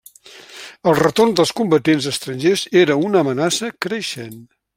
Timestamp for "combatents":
1.59-2.07